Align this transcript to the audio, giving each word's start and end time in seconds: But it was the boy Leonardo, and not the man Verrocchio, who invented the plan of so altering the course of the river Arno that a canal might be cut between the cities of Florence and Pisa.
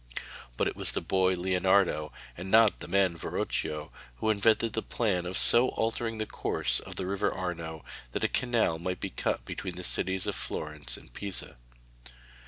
But 0.57 0.67
it 0.67 0.75
was 0.75 0.93
the 0.93 0.99
boy 0.99 1.33
Leonardo, 1.33 2.11
and 2.35 2.49
not 2.49 2.79
the 2.79 2.87
man 2.87 3.15
Verrocchio, 3.15 3.91
who 4.15 4.31
invented 4.31 4.73
the 4.73 4.81
plan 4.81 5.27
of 5.27 5.37
so 5.37 5.67
altering 5.67 6.17
the 6.17 6.25
course 6.25 6.79
of 6.79 6.95
the 6.95 7.05
river 7.05 7.31
Arno 7.31 7.85
that 8.13 8.23
a 8.23 8.27
canal 8.27 8.79
might 8.79 8.99
be 8.99 9.11
cut 9.11 9.45
between 9.45 9.75
the 9.75 9.83
cities 9.83 10.25
of 10.25 10.33
Florence 10.33 10.97
and 10.97 11.13
Pisa. 11.13 11.55